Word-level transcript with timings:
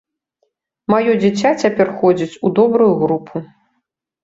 Маё 0.93 1.11
дзіця 1.23 1.51
цяпер 1.61 1.93
ходзіць 2.01 2.39
у 2.49 2.53
добрую 2.63 2.91
групу. 3.05 3.45